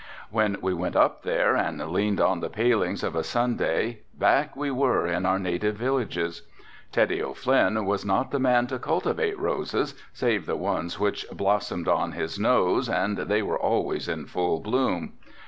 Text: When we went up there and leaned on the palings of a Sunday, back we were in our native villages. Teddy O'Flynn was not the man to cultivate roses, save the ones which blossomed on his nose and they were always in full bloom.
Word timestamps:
When 0.31 0.57
we 0.63 0.73
went 0.73 0.95
up 0.95 1.21
there 1.21 1.55
and 1.55 1.77
leaned 1.91 2.19
on 2.19 2.39
the 2.39 2.49
palings 2.49 3.03
of 3.03 3.15
a 3.15 3.23
Sunday, 3.23 3.99
back 4.15 4.55
we 4.55 4.71
were 4.71 5.05
in 5.05 5.27
our 5.27 5.37
native 5.37 5.75
villages. 5.75 6.41
Teddy 6.91 7.21
O'Flynn 7.21 7.85
was 7.85 8.03
not 8.03 8.31
the 8.31 8.39
man 8.39 8.65
to 8.65 8.79
cultivate 8.79 9.37
roses, 9.37 9.93
save 10.11 10.47
the 10.47 10.57
ones 10.57 10.99
which 10.99 11.27
blossomed 11.31 11.87
on 11.87 12.13
his 12.13 12.39
nose 12.39 12.89
and 12.89 13.15
they 13.15 13.43
were 13.43 13.59
always 13.59 14.07
in 14.09 14.25
full 14.25 14.59
bloom. 14.59 15.13